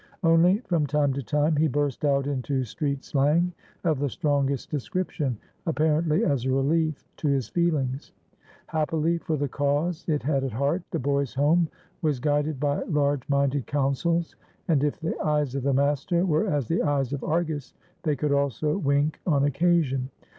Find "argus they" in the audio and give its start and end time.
17.23-18.15